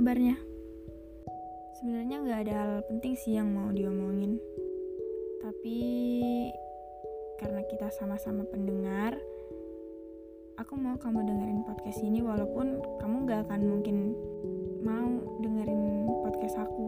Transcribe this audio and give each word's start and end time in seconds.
kabarnya? 0.00 0.32
Sebenarnya 1.76 2.16
nggak 2.24 2.40
ada 2.48 2.54
hal 2.56 2.72
penting 2.88 3.12
sih 3.20 3.36
yang 3.36 3.52
mau 3.52 3.68
diomongin. 3.68 4.40
Tapi 5.44 5.76
karena 7.36 7.60
kita 7.68 7.92
sama-sama 7.92 8.48
pendengar, 8.48 9.20
aku 10.56 10.72
mau 10.80 10.96
kamu 10.96 11.20
dengerin 11.20 11.60
podcast 11.68 12.00
ini 12.00 12.24
walaupun 12.24 12.80
kamu 12.96 13.28
gak 13.28 13.44
akan 13.44 13.60
mungkin 13.60 14.16
mau 14.80 15.20
dengerin 15.44 16.08
podcast 16.24 16.56
aku. 16.56 16.86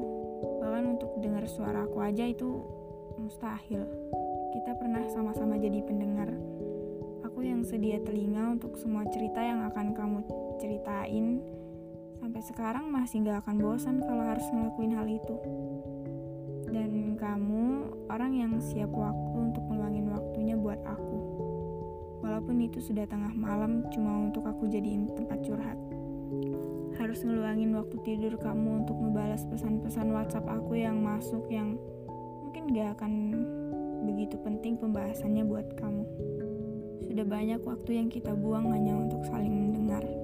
Bahkan 0.65 0.97
untuk 0.97 1.12
dengar 1.20 1.45
suara 1.45 1.84
aku 1.84 2.01
aja 2.01 2.24
itu 2.24 2.65
mustahil. 3.20 3.84
Kita 4.56 4.73
pernah 4.80 5.05
sama-sama 5.12 5.60
jadi 5.60 5.84
pendengar. 5.84 6.33
Aku 7.29 7.45
yang 7.45 7.60
sedia 7.60 8.01
telinga 8.01 8.56
untuk 8.56 8.80
semua 8.80 9.05
cerita 9.12 9.45
yang 9.45 9.69
akan 9.69 9.92
kamu 9.92 10.19
ceritain. 10.56 11.45
Sampai 12.32 12.48
sekarang 12.48 12.88
masih 12.88 13.28
gak 13.28 13.45
akan 13.45 13.60
bosan 13.60 14.00
kalau 14.09 14.24
harus 14.24 14.48
ngelakuin 14.48 14.96
hal 14.96 15.04
itu. 15.04 15.36
Dan 16.64 17.12
kamu 17.20 17.92
orang 18.08 18.32
yang 18.32 18.56
siap 18.56 18.88
waktu 18.88 19.36
untuk 19.52 19.60
meluangin 19.68 20.08
waktunya 20.08 20.56
buat 20.56 20.80
aku. 20.80 21.18
Walaupun 22.24 22.56
itu 22.64 22.80
sudah 22.80 23.05
tengah 23.05 23.36
malam 23.36 23.84
cuma 23.92 24.16
untuk 24.16 24.48
aku 24.48 24.64
jadiin 24.64 25.12
tempat 25.12 25.45
curhat. 25.45 25.77
Harus 26.96 27.20
ngeluangin 27.20 27.77
waktu 27.77 28.00
tidur 28.00 28.41
kamu 28.41 28.88
untuk 28.88 28.96
membalas 28.96 29.44
pesan-pesan 29.52 30.08
WhatsApp 30.16 30.48
aku 30.48 30.80
yang 30.80 31.05
masuk 31.05 31.44
yang 31.52 31.77
mungkin 32.48 32.72
gak 32.72 32.96
akan 32.96 33.12
begitu 34.08 34.41
penting 34.41 34.80
pembahasannya 34.80 35.44
buat 35.44 35.69
kamu. 35.77 36.08
Sudah 37.12 37.28
banyak 37.28 37.60
waktu 37.60 38.00
yang 38.00 38.08
kita 38.08 38.33
buang 38.33 38.72
hanya 38.72 38.96
untuk 38.96 39.20
saling 39.28 39.52
mendengar. 39.52 40.22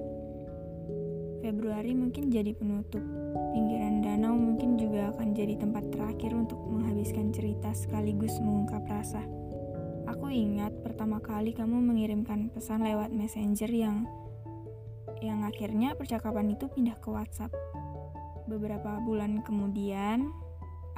Februari 1.39 1.95
mungkin 1.95 2.27
jadi 2.27 2.51
penutup. 2.51 2.99
Pinggiran 3.55 4.03
danau 4.03 4.35
mungkin 4.35 4.75
juga 4.75 5.15
akan 5.15 5.31
jadi 5.31 5.55
tempat 5.55 5.87
terakhir 5.91 6.35
untuk 6.35 6.59
menghabiskan 6.67 7.31
cerita 7.31 7.71
sekaligus 7.71 8.35
mengungkap 8.43 8.83
rasa. 8.83 9.23
Aku 10.09 10.27
ingat 10.27 10.75
pertama 10.83 11.23
kali 11.23 11.55
kamu 11.55 11.79
mengirimkan 11.79 12.51
pesan 12.51 12.83
lewat 12.83 13.15
messenger 13.15 13.71
yang 13.71 14.03
yang 15.19 15.43
akhirnya 15.47 15.95
percakapan 15.95 16.55
itu 16.55 16.67
pindah 16.67 16.99
ke 16.99 17.07
WhatsApp. 17.07 17.51
Beberapa 18.47 18.99
bulan 19.03 19.39
kemudian, 19.43 20.31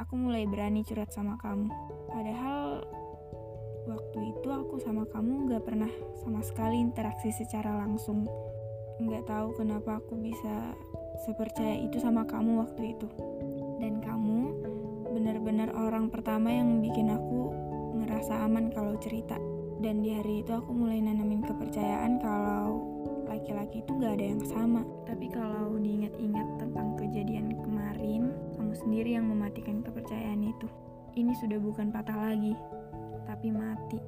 aku 0.02 0.14
mulai 0.18 0.50
berani 0.50 0.82
curhat 0.82 1.14
sama 1.14 1.38
kamu. 1.42 1.70
Padahal 2.10 2.86
waktu 3.86 4.20
itu 4.34 4.48
aku 4.50 4.78
sama 4.82 5.06
kamu 5.10 5.54
gak 5.54 5.64
pernah 5.66 5.92
sama 6.22 6.42
sekali 6.46 6.82
interaksi 6.82 7.34
secara 7.34 7.78
langsung. 7.82 8.26
Gak 9.10 9.26
tahu 9.26 9.58
kenapa 9.58 9.98
aku 9.98 10.14
bisa 10.22 10.78
sepercaya 11.26 11.78
itu 11.82 11.98
sama 11.98 12.26
kamu 12.26 12.62
waktu 12.62 12.94
itu. 12.94 13.08
Dan 13.82 14.02
kamu 14.02 14.40
benar-benar 15.12 15.74
orang 15.74 16.10
pertama 16.14 16.54
yang 16.54 16.82
bikin 16.86 17.10
aku 17.10 17.54
ngerasa 18.02 18.46
aman 18.46 18.70
kalau 18.70 18.94
cerita. 19.02 19.38
Dan 19.82 20.06
di 20.06 20.14
hari 20.14 20.46
itu 20.46 20.54
aku 20.54 20.70
mulai 20.70 21.02
nanamin 21.02 21.42
kepercayaan 21.42 22.22
kalau 22.22 22.86
laki-laki 23.26 23.82
itu 23.82 23.92
gak 23.98 24.22
ada 24.22 24.26
yang 24.38 24.44
sama. 24.46 24.86
Tapi 25.10 25.26
kalau 25.34 25.82
diingat-ingat 25.82 26.48
tentang 26.62 26.94
kejadian 27.02 27.58
kemarin, 27.58 28.30
kamu 28.54 28.74
sendiri 28.78 29.18
yang 29.18 29.26
mematikan 29.26 29.82
kepercayaan 29.82 30.46
itu. 30.46 30.70
Ini 31.18 31.34
sudah 31.42 31.58
bukan 31.58 31.90
patah 31.90 32.16
lagi, 32.16 32.54
tapi 33.26 33.50
mati. 33.50 34.00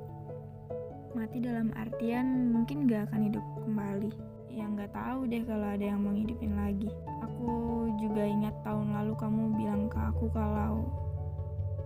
Mati 1.18 1.38
dalam 1.42 1.74
artian 1.74 2.54
mungkin 2.54 2.86
gak 2.86 3.10
akan 3.10 3.22
hidup 3.34 3.46
kembali. 3.66 4.33
Ya 4.54 4.70
nggak 4.70 4.94
tahu 4.94 5.26
deh 5.26 5.42
kalau 5.42 5.66
ada 5.66 5.82
yang 5.82 6.06
mau 6.06 6.14
ngidupin 6.14 6.54
lagi. 6.54 6.90
Aku 7.26 7.90
juga 7.98 8.22
ingat 8.22 8.54
tahun 8.62 8.94
lalu 8.94 9.14
kamu 9.18 9.42
bilang 9.58 9.90
ke 9.90 9.98
aku 9.98 10.30
kalau 10.30 10.86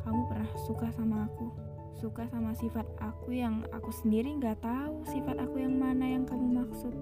kamu 0.04 0.22
pernah 0.28 0.52
suka 0.68 0.88
sama 0.96 1.28
aku 1.28 1.48
suka 1.98 2.30
sama 2.30 2.54
sifat 2.54 2.86
aku 3.02 3.34
yang 3.34 3.66
aku 3.74 3.90
sendiri 3.90 4.38
nggak 4.38 4.62
tahu 4.62 5.02
sifat 5.10 5.34
aku 5.42 5.66
yang 5.66 5.82
mana 5.82 6.06
yang 6.06 6.24
kamu 6.30 6.62
maksud. 6.62 6.94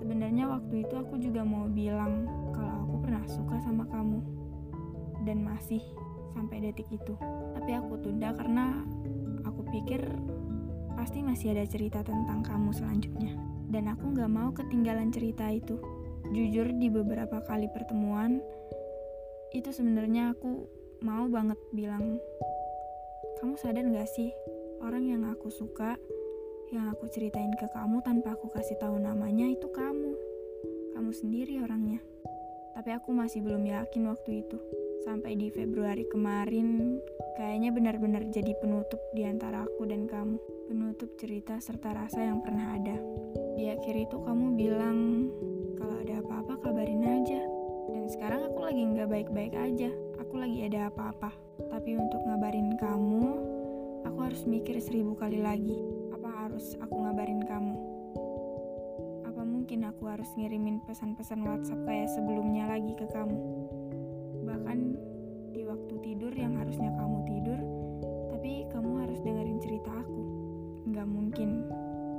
Sebenarnya 0.00 0.48
waktu 0.48 0.80
itu 0.80 0.94
aku 0.96 1.20
juga 1.20 1.44
mau 1.44 1.68
bilang 1.68 2.24
kalau 2.56 2.88
aku 2.88 2.96
pernah 3.04 3.24
suka 3.28 3.60
sama 3.60 3.84
kamu 3.92 4.24
dan 5.28 5.44
masih 5.44 5.84
sampai 6.32 6.64
detik 6.64 6.88
itu. 6.88 7.14
Tapi 7.52 7.70
aku 7.76 8.00
tunda 8.00 8.32
karena 8.32 8.80
aku 9.44 9.60
pikir 9.68 10.00
pasti 10.96 11.20
masih 11.20 11.52
ada 11.52 11.68
cerita 11.68 12.00
tentang 12.00 12.40
kamu 12.40 12.72
selanjutnya. 12.72 13.53
Dan 13.74 13.90
aku 13.90 14.14
nggak 14.14 14.30
mau 14.30 14.54
ketinggalan 14.54 15.10
cerita 15.10 15.50
itu. 15.50 15.82
Jujur 16.30 16.70
di 16.78 16.86
beberapa 16.86 17.42
kali 17.42 17.66
pertemuan 17.74 18.38
itu 19.50 19.70
sebenarnya 19.74 20.30
aku 20.34 20.70
mau 21.02 21.26
banget 21.26 21.58
bilang 21.74 22.22
kamu 23.42 23.54
sadar 23.58 23.86
gak 23.90 24.08
sih, 24.08 24.30
orang 24.80 25.04
yang 25.10 25.22
aku 25.26 25.50
suka, 25.52 25.98
yang 26.72 26.88
aku 26.88 27.10
ceritain 27.10 27.52
ke 27.58 27.66
kamu 27.70 28.00
tanpa 28.00 28.38
aku 28.38 28.48
kasih 28.48 28.78
tahu 28.78 28.96
namanya 28.96 29.50
itu 29.50 29.68
kamu. 29.68 30.14
Kamu 30.94 31.10
sendiri 31.10 31.60
orangnya. 31.60 31.98
Tapi 32.72 32.90
aku 32.94 33.10
masih 33.10 33.42
belum 33.42 33.66
yakin 33.66 34.06
waktu 34.06 34.46
itu. 34.46 34.58
Sampai 35.04 35.36
di 35.36 35.52
Februari 35.52 36.08
kemarin, 36.08 36.96
kayaknya 37.36 37.76
benar-benar 37.76 38.24
jadi 38.32 38.56
penutup 38.56 38.96
di 39.12 39.28
antara 39.28 39.68
aku 39.68 39.84
dan 39.84 40.08
kamu. 40.08 40.40
Penutup 40.64 41.12
cerita 41.20 41.60
serta 41.60 41.92
rasa 41.92 42.24
yang 42.24 42.40
pernah 42.40 42.72
ada. 42.72 42.96
Di 43.52 43.68
akhir 43.68 44.08
itu 44.08 44.16
kamu 44.16 44.56
bilang, 44.56 45.28
kalau 45.76 46.00
ada 46.00 46.24
apa-apa 46.24 46.56
kabarin 46.56 47.04
aja. 47.04 47.36
Dan 47.92 48.08
sekarang 48.08 48.48
aku 48.48 48.64
lagi 48.64 48.80
nggak 48.80 49.12
baik-baik 49.12 49.52
aja. 49.52 49.92
Aku 50.24 50.40
lagi 50.40 50.64
ada 50.64 50.88
apa-apa. 50.88 51.36
Tapi 51.68 52.00
untuk 52.00 52.24
ngabarin 52.24 52.72
kamu, 52.80 53.24
aku 54.08 54.18
harus 54.24 54.48
mikir 54.48 54.80
seribu 54.80 55.12
kali 55.20 55.36
lagi. 55.36 55.84
Apa 56.16 56.48
harus 56.48 56.80
aku 56.80 56.96
ngabarin 56.96 57.44
kamu? 57.44 57.76
Apa 59.28 59.44
mungkin 59.44 59.84
aku 59.84 60.08
harus 60.08 60.32
ngirimin 60.40 60.80
pesan-pesan 60.88 61.44
WhatsApp 61.44 61.84
kayak 61.84 62.08
sebelumnya 62.08 62.72
lagi 62.72 62.96
ke 62.96 63.04
kamu? 63.12 63.36
Bahkan 64.44 64.78
di 65.56 65.64
waktu 65.64 65.94
tidur 66.04 66.32
yang 66.36 66.60
harusnya 66.60 66.92
kamu 66.94 67.18
tidur, 67.24 67.60
tapi 68.30 68.68
kamu 68.70 68.90
harus 69.04 69.18
dengerin 69.24 69.58
cerita 69.58 69.90
aku. 69.90 70.22
Gak 70.92 71.08
mungkin, 71.08 71.64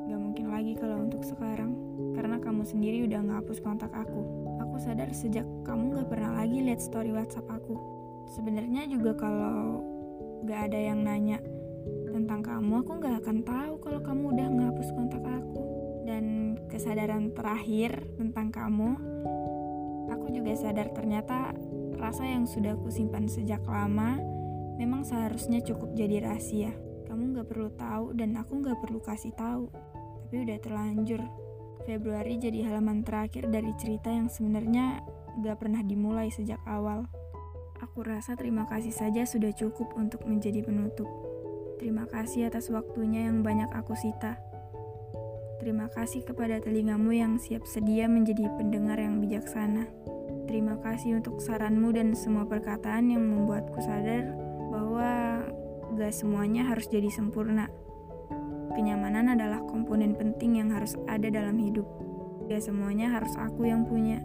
gak 0.09 0.19
mungkin 0.19 0.45
lagi 0.49 0.73
kalau 0.75 1.05
untuk 1.05 1.21
sekarang, 1.21 1.77
karena 2.17 2.41
kamu 2.41 2.65
sendiri 2.65 3.05
udah 3.05 3.21
ngapus 3.21 3.61
kontak 3.61 3.93
aku. 3.93 4.21
Aku 4.65 4.75
sadar 4.81 5.13
sejak 5.13 5.45
kamu 5.63 6.01
gak 6.01 6.09
pernah 6.09 6.41
lagi 6.41 6.59
lihat 6.59 6.81
story 6.83 7.13
WhatsApp 7.13 7.47
aku 7.47 7.95
sebenarnya 8.33 8.89
juga 8.89 9.13
kalau 9.13 9.85
gak 10.45 10.71
ada 10.71 10.79
yang 10.79 11.05
nanya 11.05 11.37
tentang 12.09 12.41
kamu 12.41 12.81
aku 12.81 12.91
gak 13.01 13.15
akan 13.21 13.37
tahu 13.45 13.73
kalau 13.81 13.99
kamu 14.01 14.23
udah 14.33 14.47
ngapus 14.49 14.89
kontak 14.95 15.21
aku 15.21 15.63
dan 16.05 16.55
kesadaran 16.71 17.33
terakhir 17.33 18.01
tentang 18.17 18.49
kamu 18.49 18.97
aku 20.09 20.25
juga 20.33 20.53
sadar 20.57 20.89
ternyata 20.93 21.53
rasa 21.99 22.27
yang 22.27 22.45
sudah 22.45 22.75
aku 22.75 22.91
simpan 22.91 23.27
sejak 23.27 23.63
lama 23.65 24.19
memang 24.75 25.07
seharusnya 25.07 25.63
cukup 25.63 25.95
jadi 25.95 26.27
rahasia 26.27 26.71
kamu 27.07 27.39
gak 27.41 27.47
perlu 27.47 27.69
tahu 27.75 28.15
dan 28.17 28.35
aku 28.35 28.63
gak 28.63 28.79
perlu 28.83 28.99
kasih 29.03 29.31
tahu 29.33 29.71
tapi 30.25 30.35
udah 30.41 30.57
terlanjur 30.59 31.21
Februari 31.85 32.41
jadi 32.41 32.65
halaman 32.65 33.05
terakhir 33.05 33.45
dari 33.53 33.69
cerita 33.77 34.09
yang 34.09 34.25
sebenarnya 34.25 35.05
gak 35.45 35.61
pernah 35.61 35.85
dimulai 35.85 36.33
sejak 36.33 36.57
awal. 36.65 37.05
Aku 37.77 38.01
rasa 38.01 38.33
terima 38.33 38.65
kasih 38.65 38.89
saja 38.89 39.21
sudah 39.29 39.53
cukup 39.53 39.93
untuk 39.93 40.25
menjadi 40.25 40.65
penutup. 40.65 41.05
Terima 41.77 42.09
kasih 42.09 42.49
atas 42.49 42.73
waktunya 42.73 43.29
yang 43.29 43.45
banyak 43.45 43.69
aku 43.69 43.93
sita. 43.93 44.41
Terima 45.61 45.85
kasih 45.93 46.25
kepada 46.25 46.57
telingamu 46.57 47.13
yang 47.13 47.37
siap 47.37 47.69
sedia 47.69 48.09
menjadi 48.09 48.49
pendengar 48.57 48.97
yang 48.97 49.21
bijaksana. 49.21 49.85
Terima 50.45 50.77
kasih 50.79 51.17
untuk 51.19 51.41
saranmu 51.41 51.93
dan 51.93 52.13
semua 52.13 52.45
perkataan 52.45 53.09
yang 53.09 53.25
membuatku 53.25 53.81
sadar 53.81 54.29
bahwa 54.69 55.41
gak 55.97 56.13
semuanya 56.13 56.65
harus 56.65 56.85
jadi 56.85 57.09
sempurna. 57.09 57.67
Kenyamanan 58.77 59.33
adalah 59.33 59.63
komponen 59.65 60.13
penting 60.13 60.61
yang 60.61 60.69
harus 60.69 60.93
ada 61.09 61.27
dalam 61.27 61.57
hidup. 61.57 61.87
Gak 62.45 62.61
semuanya 62.61 63.09
harus 63.09 63.33
aku 63.39 63.65
yang 63.65 63.87
punya 63.89 64.21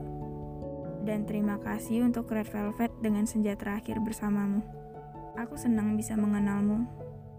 dan 1.05 1.25
terima 1.25 1.56
kasih 1.61 2.05
untuk 2.05 2.28
Red 2.28 2.49
Velvet 2.52 2.93
dengan 3.00 3.25
senja 3.25 3.56
terakhir 3.56 3.96
bersamamu. 4.05 4.61
Aku 5.40 5.56
senang 5.56 5.96
bisa 5.96 6.12
mengenalmu. 6.19 6.84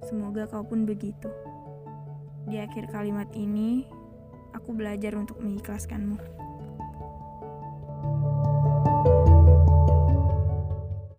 Semoga 0.09 0.49
kau 0.49 0.65
pun 0.65 0.89
begitu. 0.89 1.29
Di 2.49 2.57
akhir 2.57 2.89
kalimat 2.89 3.29
ini, 3.37 3.85
aku 4.57 4.73
belajar 4.73 5.13
untuk 5.13 5.37
mengikhlaskanmu. 5.37 6.40